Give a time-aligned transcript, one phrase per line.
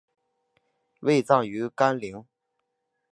[0.99, 2.25] 归葬于干陵。